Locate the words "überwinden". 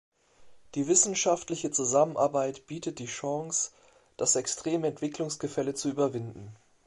5.91-6.55